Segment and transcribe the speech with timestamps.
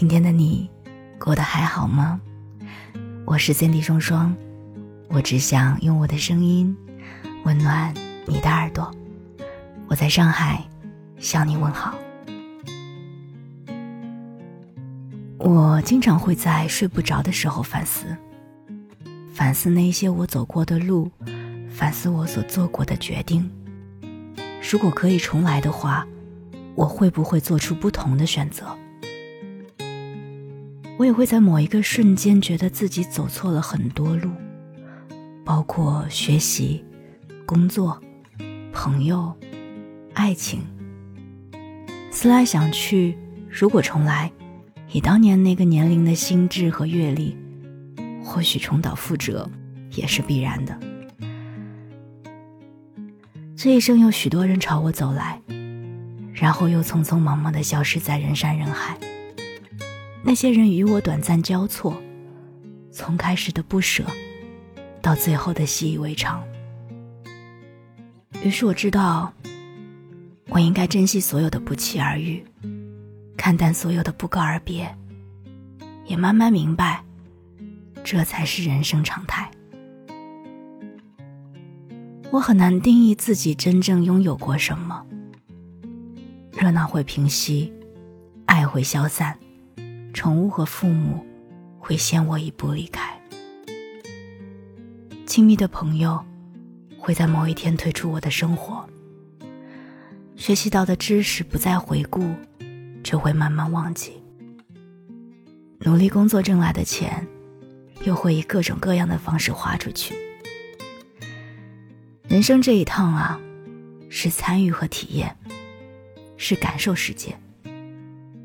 [0.00, 0.66] 今天的你
[1.18, 2.18] 过得还好吗？
[3.26, 4.34] 我是 Cindy 双双，
[5.10, 6.74] 我只想用我的声音
[7.44, 7.92] 温暖
[8.24, 8.90] 你的耳朵。
[9.88, 10.64] 我在上海
[11.18, 11.94] 向你问好。
[15.36, 18.16] 我经常会在睡不着的时候反思，
[19.34, 21.10] 反思那些我走过的路，
[21.68, 23.50] 反思我所做过的决定。
[24.62, 26.06] 如果可以重来的话，
[26.74, 28.64] 我会不会做出不同的选择？
[31.00, 34.30] 我也会在某一个瞬间觉得自己走错了很多路，
[35.46, 36.84] 包括学习、
[37.46, 37.98] 工作、
[38.70, 39.34] 朋友、
[40.12, 40.60] 爱情。
[42.10, 43.16] 思来想去，
[43.48, 44.30] 如果重来，
[44.92, 47.34] 以当年那个年龄的心智和阅历，
[48.22, 49.50] 或许重蹈覆辙
[49.92, 50.78] 也是必然的。
[53.56, 55.40] 这一生有许多人朝我走来，
[56.34, 58.98] 然后又匆匆忙忙的消失在人山人海。
[60.22, 61.96] 那些人与我短暂交错，
[62.92, 64.04] 从开始的不舍，
[65.00, 66.42] 到最后的习以为常。
[68.42, 69.32] 于是我知道，
[70.48, 72.44] 我应该珍惜所有的不期而遇，
[73.36, 74.94] 看淡所有的不告而别，
[76.04, 77.02] 也慢慢明白，
[78.04, 79.50] 这才是人生常态。
[82.30, 85.04] 我很难定义自己真正拥有过什么。
[86.52, 87.72] 热闹会平息，
[88.46, 89.36] 爱会消散。
[90.12, 91.24] 宠物和父母
[91.78, 93.18] 会先我一步离开，
[95.24, 96.22] 亲密的朋友
[96.98, 98.86] 会在某一天退出我的生活。
[100.36, 102.34] 学习到的知识不再回顾，
[103.02, 104.12] 就会慢慢忘记。
[105.80, 107.26] 努力工作挣来的钱，
[108.04, 110.14] 又会以各种各样的方式花出去。
[112.26, 113.40] 人生这一趟啊，
[114.08, 115.36] 是参与和体验，
[116.36, 117.36] 是感受世界，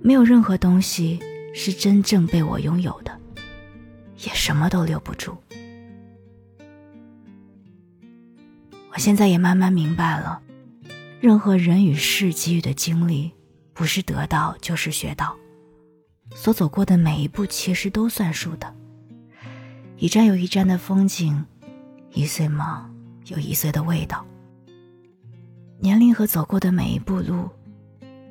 [0.00, 1.18] 没有任何东西。
[1.58, 3.18] 是真正被我拥有的，
[4.18, 5.34] 也什么都留不住。
[8.92, 10.42] 我现在也慢慢明白了，
[11.18, 13.32] 任何人与事给予的经历，
[13.72, 15.34] 不是得到就是学到，
[16.34, 18.72] 所走过的每一步其实都算数的。
[19.96, 21.42] 一站有一站的风景，
[22.12, 22.90] 一岁嘛
[23.28, 24.26] 有一岁的味道。
[25.80, 27.48] 年龄和走过的每一步路，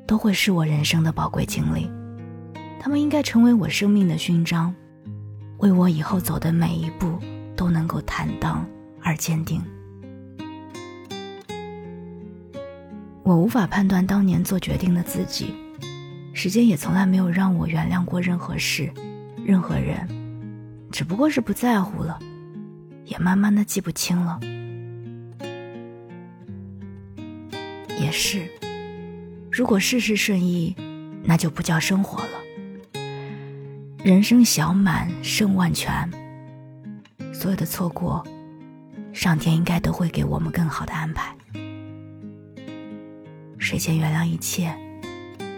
[0.06, 1.90] 都会是我人生的宝贵经历。
[2.86, 4.72] 他们应该成为我生命的勋章，
[5.58, 7.18] 为我以后走的每一步
[7.56, 8.64] 都能够坦荡
[9.02, 9.60] 而坚定。
[13.24, 15.52] 我无法判断当年做决定的自己，
[16.32, 18.94] 时间也从来没有让我原谅过任何事、
[19.44, 20.08] 任何人，
[20.92, 22.20] 只不过是不在乎了，
[23.06, 24.40] 也慢慢的记不清了。
[28.00, 28.48] 也是，
[29.52, 30.76] 如果事事顺意，
[31.24, 32.45] 那就不叫生活了。
[34.06, 36.08] 人生小满胜万全，
[37.34, 38.24] 所有的错过，
[39.12, 41.36] 上天应该都会给我们更好的安排。
[43.58, 44.72] 睡前原谅一切，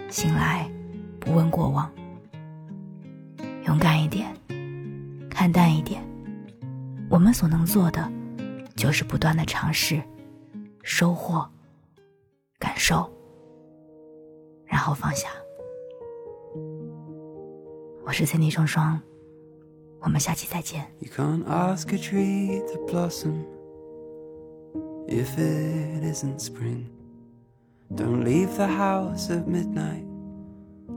[0.09, 0.65] 醒来
[1.19, 1.91] 不问过往。
[3.65, 4.33] 勇敢一点，
[5.29, 6.01] 看淡一点。
[7.09, 8.09] 我们所能做的，
[8.77, 10.01] 就是不断的尝试、
[10.83, 11.45] 收获、
[12.57, 13.11] 感受，
[14.65, 15.27] 然后放下。
[18.06, 19.00] 我是森尼双双，
[20.00, 20.84] 我们下期再见。
[21.00, 23.44] You can't ask a tree to blossom
[25.06, 26.86] if it isn't spring.
[27.94, 30.04] Don't leave the house at midnight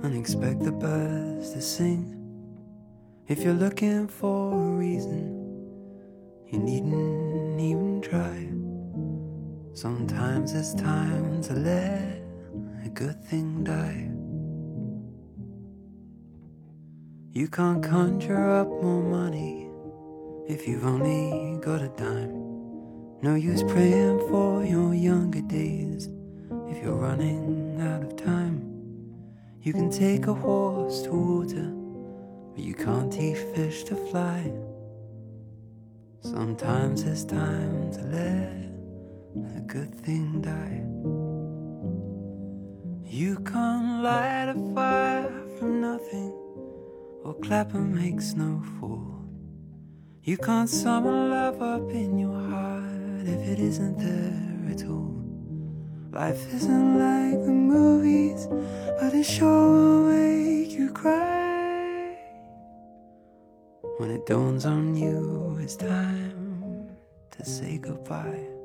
[0.01, 2.05] and expect the birds to sing.
[3.27, 5.43] If you're looking for a reason,
[6.51, 8.49] you needn't even try.
[9.73, 12.21] Sometimes it's time to let
[12.85, 14.08] a good thing die.
[17.32, 19.70] You can't conjure up more money
[20.48, 22.32] if you've only got a dime.
[23.22, 26.08] No use praying for your younger days
[26.66, 28.66] if you're running out of time.
[29.62, 31.70] You can take a horse to water,
[32.52, 34.52] but you can't teach fish to fly.
[36.22, 40.82] Sometimes it's time to let a good thing die.
[43.08, 45.30] You can't light a fire
[45.60, 46.39] from nothing
[47.24, 49.10] or clapper makes no fool.
[50.22, 55.16] You can't summon love up in your heart if it isn't there at all.
[56.12, 58.46] Life isn't like the movies,
[59.00, 62.18] but it sure will make you cry.
[63.98, 66.90] When it dawns on you, it's time
[67.30, 68.59] to say goodbye.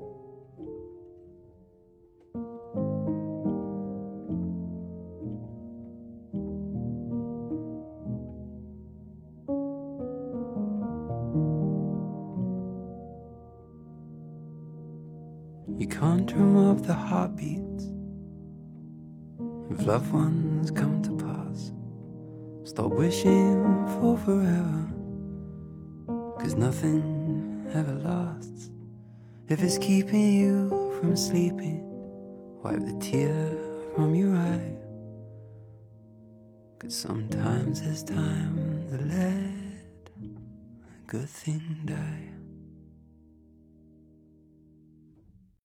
[15.68, 17.86] You can't up the heartbeats
[19.72, 21.72] of loved ones come to pass.
[22.64, 23.64] Stop wishing
[24.00, 24.88] for forever,
[26.40, 28.70] cause nothing ever lasts.
[29.50, 30.70] If it's keeping you
[31.00, 31.82] from sleeping,
[32.64, 33.58] wipe the tear
[33.96, 34.76] from your eye.
[36.80, 42.35] Cause sometimes it's time to let a good thing die.